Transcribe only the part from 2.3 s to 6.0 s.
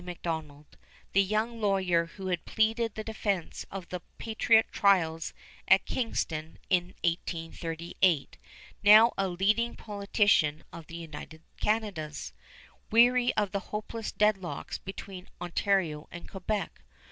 pleaded the defense of the patriot trials at